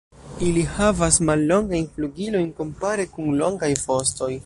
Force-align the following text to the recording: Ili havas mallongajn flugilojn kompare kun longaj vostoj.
Ili 0.45 0.63
havas 0.77 1.19
mallongajn 1.29 1.87
flugilojn 1.99 2.51
kompare 2.63 3.09
kun 3.15 3.33
longaj 3.45 3.75
vostoj. 3.89 4.37